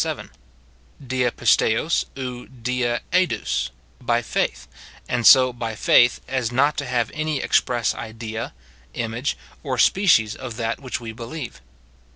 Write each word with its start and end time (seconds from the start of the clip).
7;— 0.03 0.31
.^la 1.05 1.09
'nia 1.11 1.29
suc, 1.37 2.09
ou 2.17 2.47
6m 2.47 3.01
fl'^ojg* 3.11 3.69
by 4.01 4.23
faith, 4.23 4.67
and 5.07 5.27
so 5.27 5.53
by 5.53 5.75
faith 5.75 6.21
as 6.27 6.51
not 6.51 6.75
to 6.75 6.87
have 6.87 7.11
any 7.13 7.39
express 7.39 7.93
idea, 7.93 8.55
image, 8.95 9.37
or 9.61 9.77
species 9.77 10.33
of 10.35 10.57
that 10.57 10.79
which 10.79 10.99
we 10.99 11.11
believe. 11.11 11.61